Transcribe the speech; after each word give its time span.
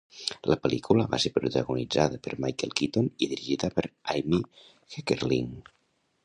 La 0.51 0.55
pel·lícula 0.61 1.03
va 1.11 1.19
ser 1.25 1.31
protagonitzada 1.35 2.19
per 2.27 2.33
Michael 2.45 2.73
Keaton 2.79 3.11
i 3.27 3.29
dirigida 3.35 3.71
per 3.77 3.87
Amy 4.17 4.41
Heckerling. 4.41 5.55